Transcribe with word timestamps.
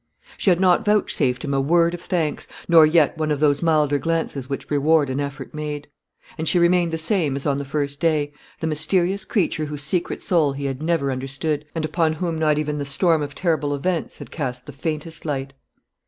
She 0.35 0.49
had 0.49 0.59
not 0.59 0.83
vouchsafed 0.83 1.43
him 1.45 1.53
a 1.53 1.61
word 1.61 1.93
of 1.93 2.01
thanks 2.01 2.47
nor 2.67 2.87
yet 2.87 3.19
one 3.19 3.29
of 3.29 3.39
those 3.39 3.61
milder 3.61 3.99
glances 3.99 4.49
which 4.49 4.67
reward 4.71 5.11
an 5.11 5.19
effort 5.19 5.53
made; 5.53 5.89
and 6.39 6.47
she 6.47 6.57
remained 6.57 6.91
the 6.91 6.97
same 6.97 7.35
as 7.35 7.45
on 7.45 7.57
the 7.57 7.65
first 7.65 7.99
day, 7.99 8.33
the 8.61 8.65
mysterious 8.65 9.25
creature 9.25 9.65
whose 9.65 9.83
secret 9.83 10.23
soul 10.23 10.53
he 10.53 10.65
had 10.65 10.81
never 10.81 11.11
understood, 11.11 11.65
and 11.75 11.85
upon 11.85 12.13
whom 12.13 12.35
not 12.35 12.57
even 12.57 12.79
the 12.79 12.83
storm 12.83 13.21
of 13.21 13.35
terrible 13.35 13.75
events 13.75 14.17
had 14.17 14.31
cast 14.31 14.65
the 14.65 14.73
faintest 14.73 15.23
light. 15.23 15.53